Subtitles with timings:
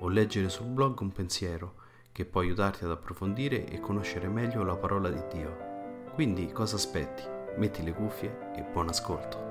[0.00, 1.74] o leggere sul blog un pensiero
[2.12, 5.68] che può aiutarti ad approfondire e conoscere meglio la parola di Dio.
[6.14, 7.22] Quindi cosa aspetti?
[7.56, 9.48] Metti le cuffie e buon ascolto.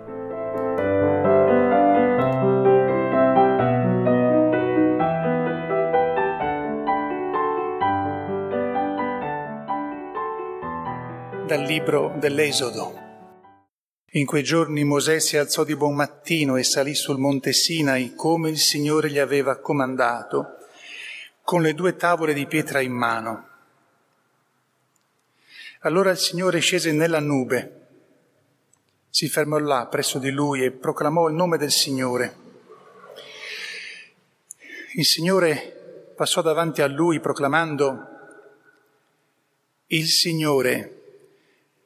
[11.45, 13.08] Dal libro dell'Esodo.
[14.13, 18.49] In quei giorni Mosè si alzò di buon mattino e salì sul monte Sinai come
[18.49, 20.57] il Signore gli aveva comandato,
[21.43, 23.47] con le due tavole di pietra in mano.
[25.81, 27.87] Allora il Signore scese nella nube,
[29.11, 32.35] si fermò là presso di lui e proclamò il nome del Signore.
[34.95, 38.07] Il Signore passò davanti a lui proclamando,
[39.85, 40.98] Il Signore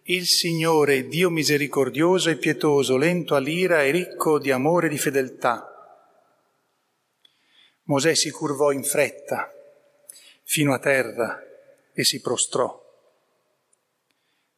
[0.06, 5.70] il Signore, Dio misericordioso e pietoso, lento all'ira e ricco di amore e di fedeltà.
[7.84, 9.54] Mosè si curvò in fretta
[10.44, 11.42] fino a terra
[11.94, 12.82] e si prostrò.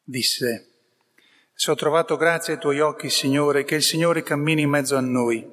[0.04, 0.70] Disse,
[1.54, 5.02] se ho trovato grazia ai tuoi occhi, Signore, che il Signore cammini in mezzo a
[5.02, 5.48] noi.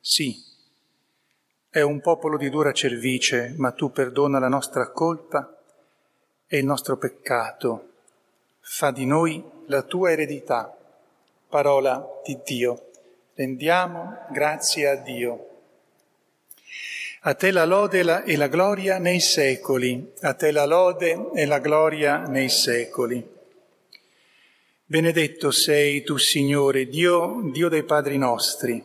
[0.00, 0.36] Sì,
[1.68, 5.60] è un popolo di dura cervice, ma tu perdona la nostra colpa
[6.46, 7.91] e il nostro peccato
[8.62, 10.74] fa di noi la tua eredità.
[11.48, 12.90] Parola di Dio.
[13.34, 15.48] Rendiamo grazie a Dio.
[17.24, 21.58] A te la lode e la gloria nei secoli, a te la lode e la
[21.58, 23.24] gloria nei secoli.
[24.84, 28.84] Benedetto sei tu, Signore, Dio, Dio dei padri nostri,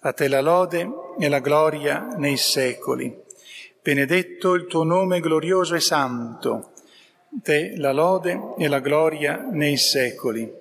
[0.00, 0.88] a te la lode
[1.18, 3.14] e la gloria nei secoli.
[3.82, 6.71] Benedetto il tuo nome glorioso e santo,
[7.40, 10.60] te la lode e la gloria nei secoli.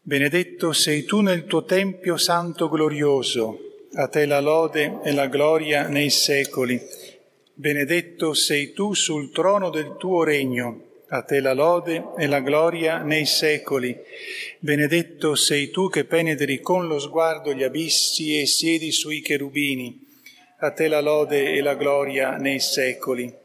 [0.00, 3.58] Benedetto sei tu nel tuo Tempio santo glorioso,
[3.92, 6.80] a te la lode e la gloria nei secoli.
[7.52, 13.02] Benedetto sei tu sul trono del tuo regno, a te la lode e la gloria
[13.02, 13.94] nei secoli.
[14.60, 20.06] Benedetto sei tu che penetri con lo sguardo gli abissi e siedi sui cherubini,
[20.60, 23.37] a te la lode e la gloria nei secoli.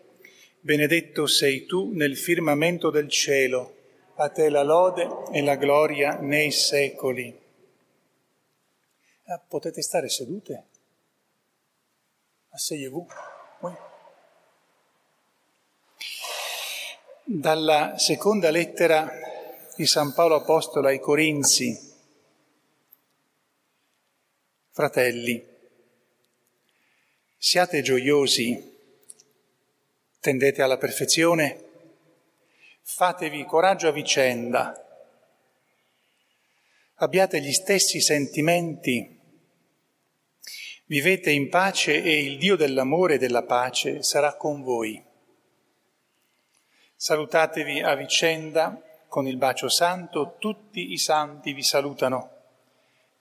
[0.66, 3.76] Benedetto sei tu nel firmamento del cielo,
[4.16, 7.38] a te la lode e la gloria nei secoli.
[9.26, 10.68] Ah, potete stare sedute?
[12.52, 13.06] Asseyez-vous.
[17.26, 19.12] Dalla seconda lettera
[19.76, 21.78] di San Paolo Apostolo ai Corinzi.
[24.72, 25.46] Fratelli,
[27.38, 28.72] siate gioiosi
[30.24, 31.62] tendete alla perfezione,
[32.82, 34.74] fatevi coraggio a vicenda,
[36.96, 39.20] abbiate gli stessi sentimenti,
[40.86, 45.04] vivete in pace e il Dio dell'amore e della pace sarà con voi.
[46.96, 52.32] Salutatevi a vicenda con il bacio santo, tutti i santi vi salutano.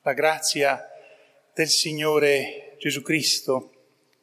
[0.03, 0.89] La grazia
[1.53, 3.73] del Signore Gesù Cristo,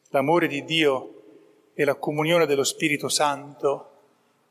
[0.08, 1.19] l'amore di Dio
[1.80, 3.92] e la comunione dello Spirito Santo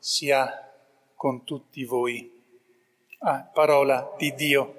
[0.00, 0.68] sia
[1.14, 2.28] con tutti voi.
[3.20, 4.74] Ah, parola di Dio.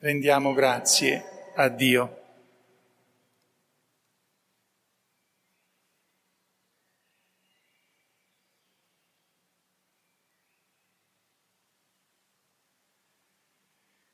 [0.00, 2.20] Rendiamo grazie a Dio.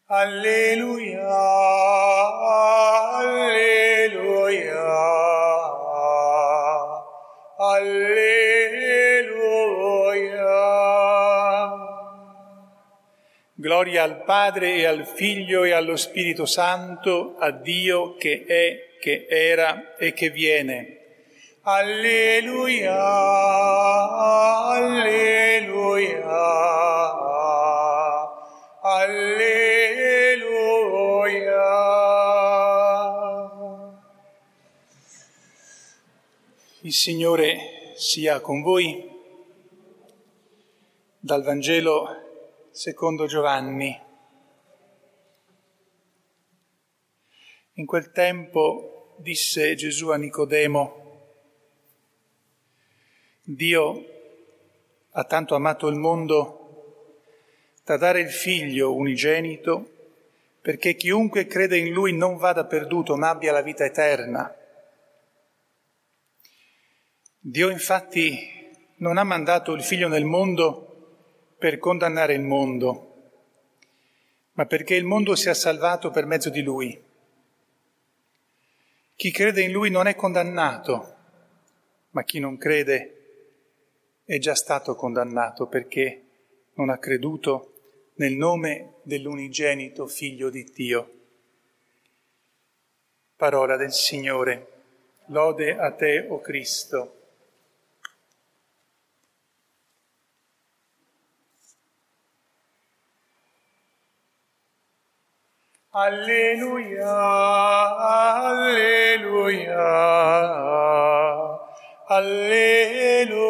[0.04, 1.07] Alleluia.
[13.78, 19.26] Gloria al Padre e al Figlio e allo Spirito Santo, a Dio che è, che
[19.28, 20.98] era e che viene.
[21.62, 23.00] Alleluia,
[24.66, 26.16] alleluia,
[28.80, 29.76] alleluia.
[36.80, 39.08] Il Signore sia con voi.
[41.20, 42.27] Dal Vangelo
[42.78, 44.00] secondo Giovanni.
[47.72, 51.22] In quel tempo disse Gesù a Nicodemo,
[53.42, 54.04] Dio
[55.10, 57.24] ha tanto amato il mondo
[57.82, 59.90] da dare il figlio unigenito
[60.60, 64.54] perché chiunque crede in lui non vada perduto ma abbia la vita eterna.
[67.40, 68.38] Dio infatti
[68.98, 70.87] non ha mandato il figlio nel mondo
[71.58, 73.32] per condannare il mondo,
[74.52, 77.02] ma perché il mondo sia salvato per mezzo di lui.
[79.16, 81.16] Chi crede in lui non è condannato,
[82.10, 83.14] ma chi non crede
[84.24, 86.22] è già stato condannato perché
[86.74, 87.72] non ha creduto
[88.14, 91.12] nel nome dell'unigenito Figlio di Dio.
[93.34, 94.72] Parola del Signore.
[95.26, 97.17] Lode a te, o oh Cristo.
[105.90, 107.16] Alleluia,
[108.46, 109.72] alleluia,
[112.04, 113.46] alleluia.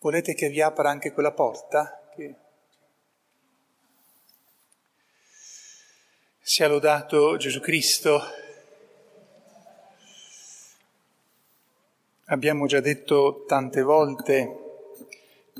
[0.00, 2.02] Volete che vi apra anche quella porta?
[2.16, 2.34] Che...
[6.40, 8.20] Sia lodato Gesù Cristo.
[12.24, 14.62] Abbiamo già detto tante volte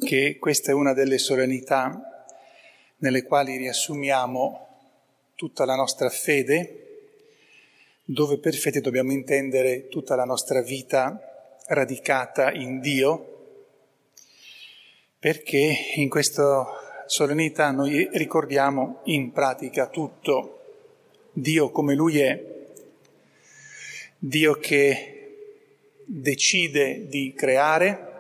[0.05, 2.09] che questa è una delle solennità
[3.05, 4.67] nelle quali riassumiamo
[5.35, 6.81] tutta la nostra fede,
[8.03, 13.33] dove per fede dobbiamo intendere tutta la nostra vita radicata in Dio,
[15.19, 16.67] perché in questa
[17.05, 20.61] solennità noi ricordiamo in pratica tutto.
[21.31, 22.43] Dio come Lui è,
[24.17, 25.11] Dio che
[26.07, 28.13] decide di creare,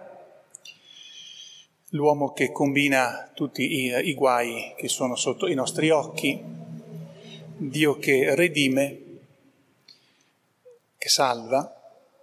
[1.94, 6.42] l'uomo che combina tutti i, i, guai che sono sotto i nostri occhi,
[7.56, 9.00] Dio che redime,
[10.98, 11.70] che salva,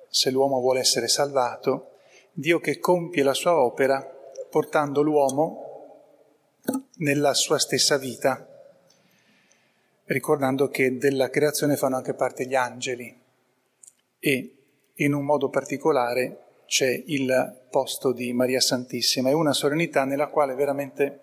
[0.10, 1.92] se l'uomo vuole essere salvato,
[2.34, 4.02] Dio che compie la sua opera
[4.50, 5.66] portando l'uomo
[6.98, 8.46] nella sua stessa vita,
[10.06, 13.18] ricordando che della creazione fanno anche parte gli angeli
[14.20, 14.56] e
[14.96, 19.28] in un modo particolare c'è il posto di Maria Santissima.
[19.28, 21.20] È una solennità nella quale veramente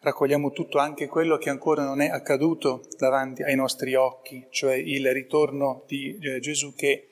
[0.00, 5.12] raccogliamo tutto, anche quello che ancora non è accaduto davanti ai nostri occhi, cioè il
[5.12, 7.06] ritorno di eh, Gesù che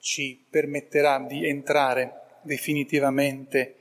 [0.00, 3.76] ci permetterà di entrare definitivamente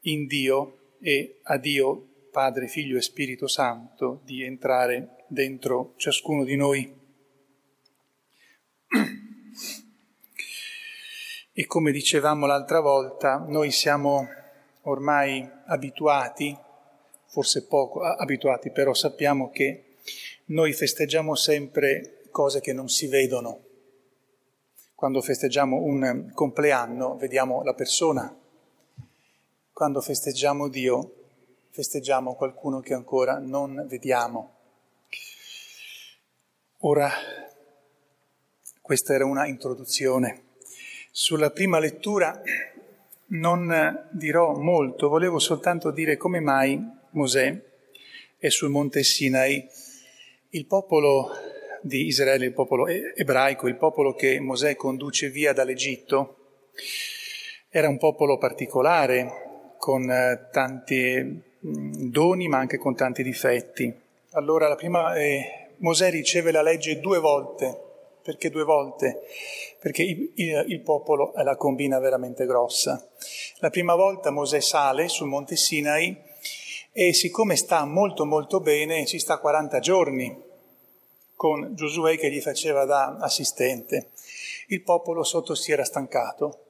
[0.00, 6.56] in Dio e a Dio Padre, Figlio e Spirito Santo, di entrare dentro ciascuno di
[6.56, 6.99] noi.
[11.52, 14.28] E come dicevamo l'altra volta, noi siamo
[14.82, 16.56] ormai abituati,
[17.26, 19.96] forse poco abituati, però sappiamo che
[20.46, 23.64] noi festeggiamo sempre cose che non si vedono.
[24.94, 28.32] Quando festeggiamo un compleanno vediamo la persona,
[29.72, 31.14] quando festeggiamo Dio
[31.70, 34.54] festeggiamo qualcuno che ancora non vediamo.
[36.80, 37.10] Ora,
[38.80, 40.48] questa era una introduzione.
[41.12, 42.40] Sulla prima lettura
[43.32, 47.60] non dirò molto, volevo soltanto dire come mai Mosè
[48.38, 49.68] è sul monte Sinai.
[50.50, 51.30] Il popolo
[51.82, 56.36] di Israele, il popolo ebraico, il popolo che Mosè conduce via dall'Egitto,
[57.70, 63.92] era un popolo particolare, con eh, tanti mm, doni ma anche con tanti difetti.
[64.34, 67.88] Allora prima, eh, Mosè riceve la legge due volte
[68.22, 69.22] perché due volte?
[69.78, 73.08] Perché il, il, il, popolo la combina veramente grossa.
[73.58, 76.16] La prima volta Mosè sale sul monte Sinai
[76.92, 80.42] e siccome sta molto molto bene, ci sta 40 giorni
[81.34, 84.10] con Giosuè che gli faceva da assistente.
[84.68, 86.64] Il popolo sotto si era stancato,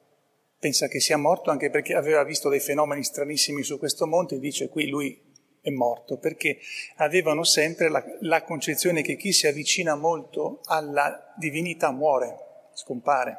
[0.59, 4.39] pensa che sia morto anche perché aveva visto dei fenomeni stranissimi su questo monte e
[4.39, 5.30] dice qui lui
[5.61, 6.59] è morto, perché
[6.97, 13.37] avevano sempre la, la concezione che chi si avvicina molto alla divinità muore, scompare.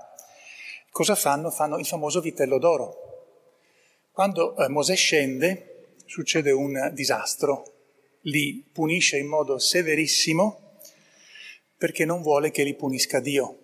[0.91, 1.49] Cosa fanno?
[1.49, 3.09] Fanno il famoso vitello d'oro.
[4.11, 7.63] Quando eh, Mosè scende succede un disastro,
[8.23, 10.79] li punisce in modo severissimo
[11.77, 13.57] perché non vuole che li punisca Dio.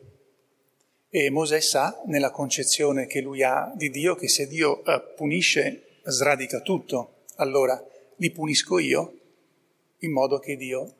[1.10, 6.00] E Mosè sa, nella concezione che lui ha di Dio, che se Dio eh, punisce
[6.04, 7.26] sradica tutto.
[7.36, 7.82] Allora
[8.18, 9.14] li punisco io
[10.00, 10.94] in modo che Dio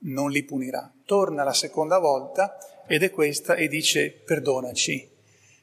[0.00, 0.92] non li punirà.
[1.04, 2.56] Torna la seconda volta
[2.86, 5.16] ed è questa e dice perdonaci.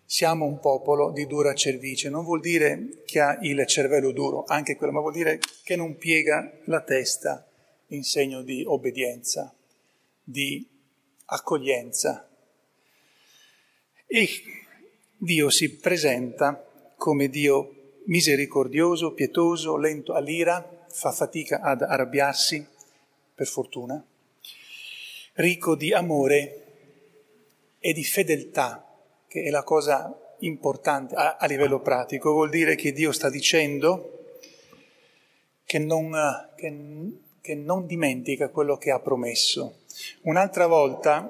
[0.08, 4.76] Siamo un popolo di dura cervice, non vuol dire che ha il cervello duro, anche
[4.76, 7.48] quello, ma vuol dire che non piega la testa
[7.88, 9.52] in segno di obbedienza,
[10.24, 10.68] di
[11.26, 12.30] accoglienza.
[14.06, 14.30] E
[15.18, 16.64] Dio si presenta
[16.96, 22.66] come Dio misericordioso, pietoso, lento all'ira, fa fatica ad arrabbiarsi,
[23.36, 24.02] per fortuna,
[25.34, 26.62] ricco di amore
[27.80, 28.88] e di fedeltà,
[29.28, 32.32] che è la cosa importante a, a livello pratico.
[32.32, 34.30] Vuol dire che Dio sta dicendo
[35.66, 36.14] che non,
[36.56, 36.74] che,
[37.42, 39.80] che non dimentica quello che ha promesso.
[40.22, 41.30] Un'altra volta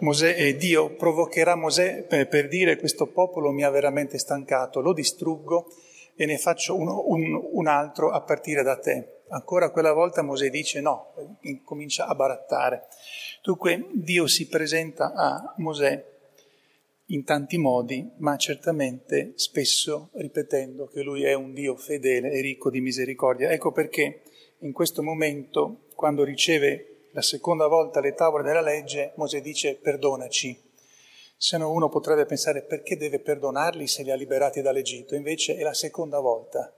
[0.00, 4.92] Mosè, eh, Dio provocherà Mosè per, per, dire questo popolo mi ha veramente stancato, lo
[4.92, 5.72] distruggo
[6.20, 9.20] e ne faccio uno, un, un, altro a partire da te.
[9.28, 11.14] Ancora quella volta Mosè dice no,
[11.62, 12.88] comincia a barattare.
[13.40, 16.04] Dunque Dio si presenta a Mosè
[17.06, 22.68] in tanti modi, ma certamente spesso ripetendo che lui è un Dio fedele e ricco
[22.68, 23.50] di misericordia.
[23.52, 24.22] Ecco perché
[24.62, 30.66] in questo momento, quando riceve la seconda volta le tavole della legge, Mosè dice perdonaci
[31.40, 35.14] se no uno potrebbe pensare perché deve perdonarli se li ha liberati dall'Egitto.
[35.14, 36.74] Invece è la seconda volta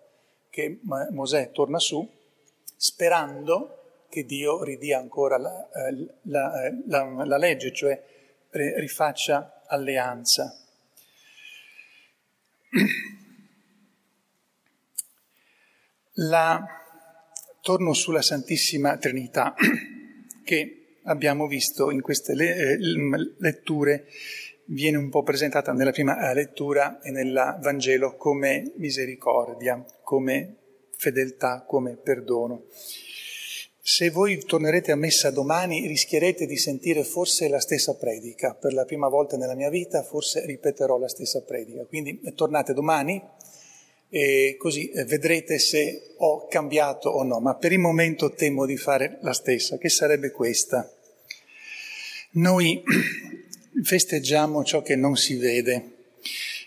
[0.50, 2.06] che Mosè torna su
[2.76, 8.04] sperando che Dio ridia ancora la, eh, la, eh, la, la legge, cioè
[8.50, 10.54] rifaccia alleanza.
[17.62, 19.54] Torno sulla Santissima Trinità
[20.44, 22.78] che abbiamo visto in queste eh,
[23.38, 24.06] letture
[24.70, 30.56] viene un po' presentata nella prima eh, lettura e nel Vangelo come misericordia, come
[30.96, 32.64] fedeltà, come perdono.
[33.82, 38.54] Se voi tornerete a messa domani rischierete di sentire forse la stessa predica.
[38.54, 41.84] Per la prima volta nella mia vita forse ripeterò la stessa predica.
[41.86, 43.20] Quindi eh, tornate domani
[44.08, 47.40] e così eh, vedrete se ho cambiato o no.
[47.40, 50.88] Ma per il momento temo di fare la stessa, che sarebbe questa.
[52.32, 52.82] Noi
[53.82, 55.96] festeggiamo ciò che non si vede.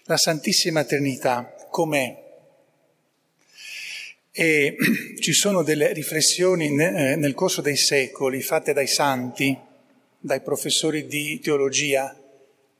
[0.06, 2.22] La Santissima Trinità com'è?
[4.32, 4.76] E
[5.20, 9.58] ci sono delle riflessioni eh, nel corso dei secoli fatte dai santi,
[10.20, 12.18] dai professori di teologia,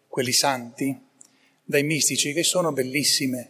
[0.08, 0.98] quelli santi,
[1.64, 3.50] dai mistici, che sono bellissime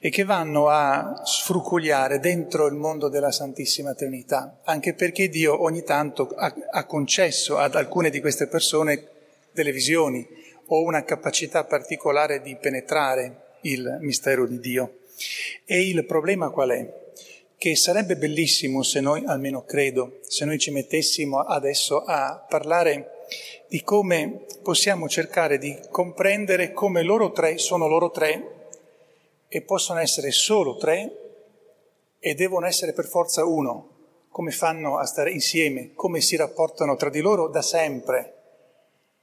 [0.00, 5.82] e che vanno a sfrucugliare dentro il mondo della Santissima Trinità, anche perché Dio ogni
[5.82, 9.13] tanto ha, ha concesso ad alcune di queste persone
[9.54, 10.26] delle visioni
[10.66, 14.98] o una capacità particolare di penetrare il mistero di Dio.
[15.64, 17.02] E il problema qual è?
[17.56, 23.10] Che sarebbe bellissimo se noi, almeno credo, se noi ci mettessimo adesso a parlare
[23.68, 28.68] di come possiamo cercare di comprendere come loro tre sono loro tre
[29.48, 31.18] e possono essere solo tre
[32.18, 33.90] e devono essere per forza uno,
[34.28, 38.33] come fanno a stare insieme, come si rapportano tra di loro da sempre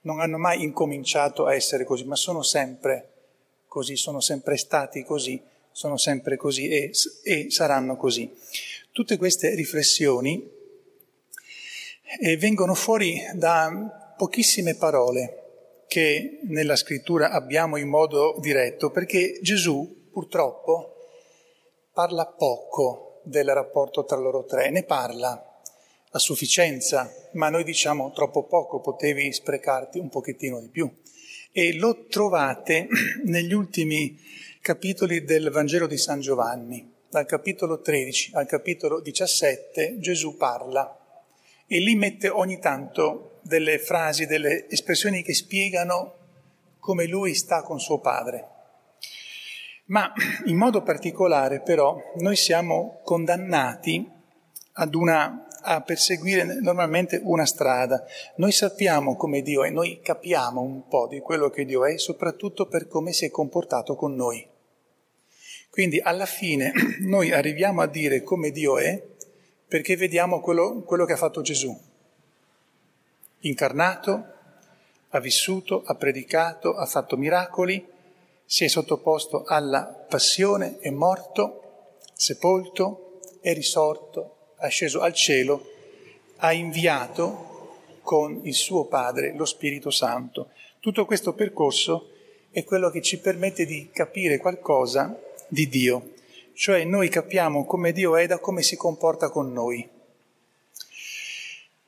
[0.02, 3.10] non hanno mai incominciato a essere così, ma sono sempre
[3.68, 5.42] così, sono sempre stati così,
[5.72, 6.92] sono sempre così e,
[7.24, 8.32] e saranno così.
[8.92, 10.50] Tutte queste riflessioni
[12.20, 15.38] eh, vengono fuori da pochissime parole
[15.88, 20.96] che nella scrittura abbiamo in modo diretto, perché Gesù purtroppo
[21.94, 25.51] parla poco del rapporto tra loro tre, ne parla
[26.14, 30.92] a sufficienza, ma noi diciamo troppo poco, potevi sprecarti un pochettino di più.
[31.52, 32.88] E lo trovate
[33.26, 34.20] negli ultimi
[34.62, 36.90] capitoli del Vangelo di San Giovanni.
[37.10, 40.98] Dal capitolo 13 al capitolo 17 Gesù parla
[41.68, 46.16] e lì mette ogni tanto delle frasi, delle espressioni che spiegano
[46.80, 48.48] come lui sta con suo padre.
[49.86, 50.12] Ma
[50.48, 54.10] in modo particolare però noi siamo condannati
[54.74, 58.06] ad una a perseguire normalmente una strada.
[58.36, 62.66] Noi sappiamo come Dio è, noi capiamo un po' di quello che Dio è, soprattutto
[62.66, 64.48] per come si è comportato con noi.
[65.70, 69.02] Quindi alla fine noi arriviamo a dire come Dio è
[69.68, 71.74] perché vediamo quello, quello che ha fatto Gesù.
[73.40, 74.26] Incarnato,
[75.10, 77.88] ha vissuto, ha predicato, ha fatto miracoli,
[78.46, 85.70] si è sottoposto alla passione, è morto, sepolto, è risorto, è sceso al cielo,
[86.38, 90.50] ha inviato con il suo Padre lo Spirito Santo.
[90.80, 92.10] Tutto questo percorso
[92.52, 96.14] è quello che ci permette di capire qualcosa di Dio,
[96.54, 99.88] cioè noi capiamo come Dio è da come si comporta con noi.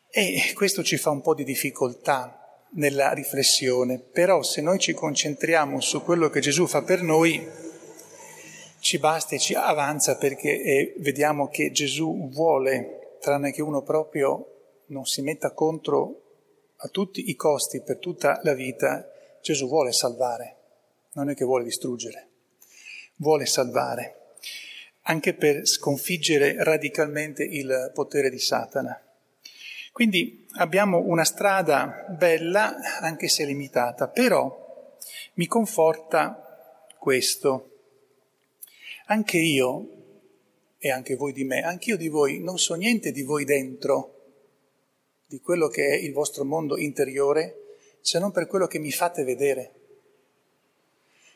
[0.10, 2.40] E questo ci fa un po' di difficoltà
[2.76, 7.46] nella riflessione, però se noi ci concentriamo su quello che Gesù fa per noi,
[8.84, 14.82] ci basta e ci avanza perché eh, vediamo che Gesù vuole, tranne che uno proprio
[14.88, 16.22] non si metta contro
[16.76, 19.10] a tutti i costi per tutta la vita,
[19.42, 20.58] Gesù vuole salvare,
[21.14, 22.28] non è che vuole distruggere,
[23.16, 24.34] vuole salvare,
[25.04, 29.02] anche per sconfiggere radicalmente il potere di Satana.
[29.94, 34.98] Quindi abbiamo una strada bella, anche se limitata, però
[35.36, 37.70] mi conforta questo.
[39.06, 39.88] Anche io,
[40.78, 44.22] e anche voi di me, anche io di voi, non so niente di voi dentro,
[45.26, 49.24] di quello che è il vostro mondo interiore, se non per quello che mi fate
[49.24, 49.74] vedere.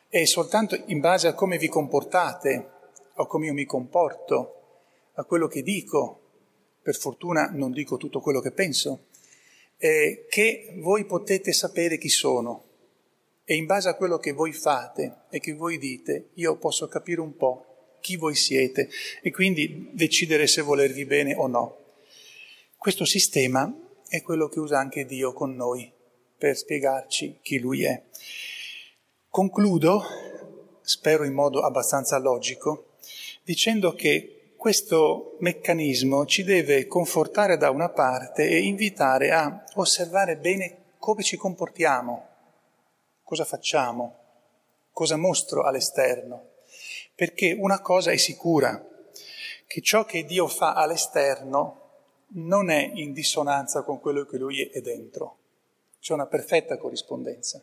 [0.08, 2.72] È soltanto in base a come vi comportate,
[3.16, 4.54] o come io mi comporto,
[5.14, 6.22] a quello che dico,
[6.82, 9.08] per fortuna non dico tutto quello che penso,
[9.78, 12.64] eh, che voi potete sapere chi sono.
[13.50, 17.22] E in base a quello che voi fate e che voi dite, io posso capire
[17.22, 18.89] un po' chi voi siete
[19.22, 21.77] e quindi decidere se volervi bene o no.
[22.75, 23.74] Questo sistema
[24.10, 25.89] è quello che usa anche Dio con noi
[26.38, 28.04] per spiegarci chi Lui è.
[29.30, 30.04] Concludo,
[30.82, 32.96] spero in modo abbastanza logico,
[33.46, 40.96] dicendo che questo meccanismo ci deve confortare da una parte e invitare a osservare bene
[41.00, 42.36] come ci comportiamo,
[43.28, 44.20] cosa facciamo,
[44.94, 46.52] cosa mostro all'esterno.
[47.14, 48.82] Perché una cosa è sicura,
[49.66, 51.82] che ciò che Dio fa all'esterno
[52.36, 55.40] non è in dissonanza con quello che Lui è dentro.
[56.00, 57.62] C'è una perfetta corrispondenza.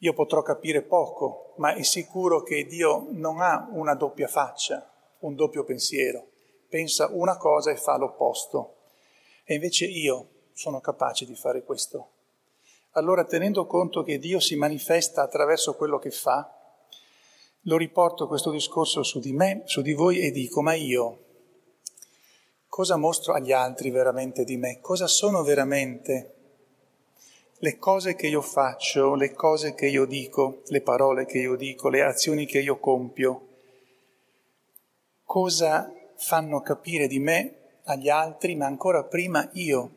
[0.00, 5.34] Io potrò capire poco, ma è sicuro che Dio non ha una doppia faccia, un
[5.36, 6.26] doppio pensiero,
[6.68, 8.74] pensa una cosa e fa l'opposto.
[9.42, 12.10] E invece io sono capace di fare questo.
[12.96, 16.50] Allora, tenendo conto che Dio si manifesta attraverso quello che fa,
[17.64, 21.24] lo riporto questo discorso su di me, su di voi e dico, ma io
[22.68, 24.80] cosa mostro agli altri veramente di me?
[24.80, 26.34] Cosa sono veramente
[27.58, 31.90] le cose che io faccio, le cose che io dico, le parole che io dico,
[31.90, 33.48] le azioni che io compio?
[35.22, 39.90] cosa fanno capire di me agli altri, ma ancora prima io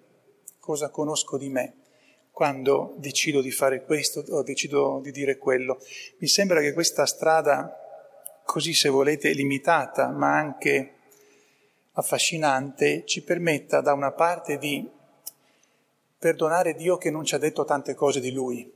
[0.59, 1.78] cosa conosco di me
[2.39, 5.77] quando decido di fare questo o decido di dire quello.
[6.19, 7.77] Mi sembra che questa strada,
[8.45, 10.93] così se volete limitata, ma anche
[11.91, 14.89] affascinante, ci permetta da una parte di
[16.17, 18.71] perdonare Dio che non ci ha detto tante cose di Lui,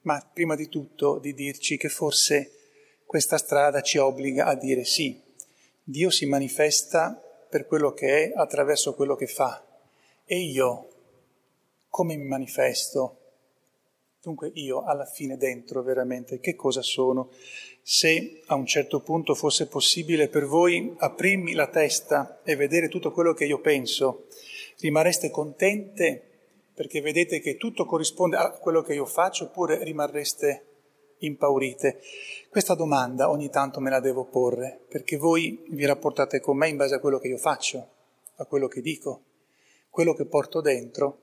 [0.00, 2.54] ma prima di tutto di dirci che forse
[3.04, 5.22] questa strada ci obbliga a dire sì,
[5.80, 9.64] Dio si manifesta per quello che è attraverso quello che fa.
[10.24, 10.88] E io
[11.96, 13.20] come mi manifesto?
[14.20, 17.30] Dunque io alla fine dentro veramente che cosa sono?
[17.80, 23.12] Se a un certo punto fosse possibile per voi aprirmi la testa e vedere tutto
[23.12, 24.26] quello che io penso,
[24.80, 26.22] rimarreste contente
[26.74, 30.66] perché vedete che tutto corrisponde a quello che io faccio oppure rimarreste
[31.20, 32.02] impaurite?
[32.50, 36.76] Questa domanda ogni tanto me la devo porre, perché voi vi rapportate con me in
[36.76, 37.88] base a quello che io faccio,
[38.34, 39.22] a quello che dico,
[39.88, 41.20] quello che porto dentro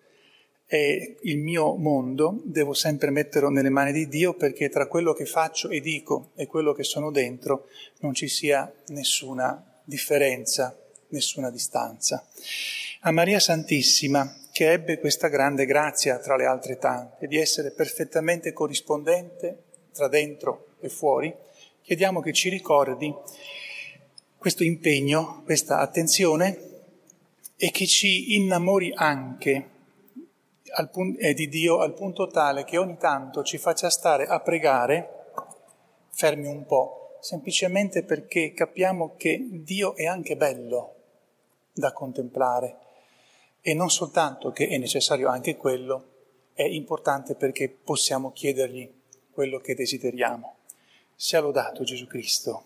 [0.74, 5.28] e il mio mondo devo sempre metterlo nelle mani di Dio perché tra quello che
[5.28, 7.68] faccio e dico e quello che sono dentro
[8.00, 10.76] non ci sia nessuna differenza,
[11.10, 12.28] nessuna distanza.
[13.02, 18.52] A Maria Santissima, che ebbe questa grande grazia tra le altre tante, di essere perfettamente
[18.52, 21.32] corrispondente tra dentro e fuori,
[21.84, 23.14] chiediamo che ci ricordi
[24.40, 26.58] questo impegno, questa attenzione
[27.58, 29.68] e che ci innamori anche
[30.92, 35.26] pun- eh, di Dio al punto tale che ogni tanto ci faccia stare a pregare,
[36.10, 40.96] fermi un po', semplicemente perché capiamo che Dio è anche bello
[41.74, 42.78] da contemplare
[43.62, 46.12] e non soltanto che è necessario anche quello,
[46.54, 48.92] è importante perché possiamo chiedergli
[49.32, 50.58] quello che desideriamo.
[51.16, 52.66] Sia lodato Gesù Cristo.